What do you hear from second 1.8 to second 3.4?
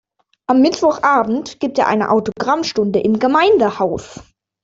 eine Autogrammstunde im